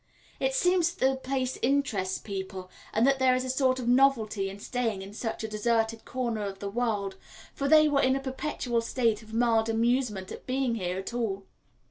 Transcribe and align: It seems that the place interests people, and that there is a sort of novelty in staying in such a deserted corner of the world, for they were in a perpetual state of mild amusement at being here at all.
It 0.39 0.55
seems 0.55 0.95
that 0.95 1.05
the 1.07 1.15
place 1.15 1.59
interests 1.61 2.17
people, 2.17 2.71
and 2.91 3.05
that 3.05 3.19
there 3.19 3.35
is 3.35 3.45
a 3.45 3.51
sort 3.51 3.77
of 3.77 3.87
novelty 3.87 4.49
in 4.49 4.57
staying 4.57 5.03
in 5.03 5.13
such 5.13 5.43
a 5.43 5.47
deserted 5.47 6.05
corner 6.05 6.41
of 6.41 6.57
the 6.57 6.71
world, 6.71 7.17
for 7.53 7.67
they 7.67 7.87
were 7.87 8.01
in 8.01 8.15
a 8.15 8.19
perpetual 8.19 8.81
state 8.81 9.21
of 9.21 9.31
mild 9.31 9.69
amusement 9.69 10.31
at 10.31 10.47
being 10.47 10.73
here 10.73 10.97
at 10.97 11.13
all. 11.13 11.43